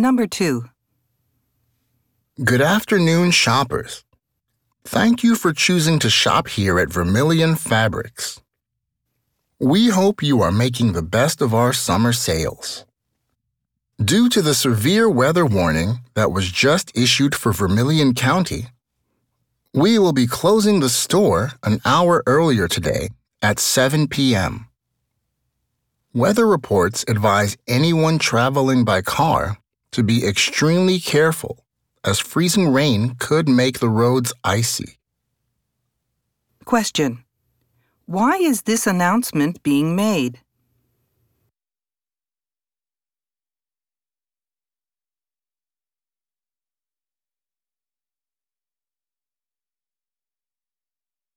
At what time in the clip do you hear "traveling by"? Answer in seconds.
28.18-29.02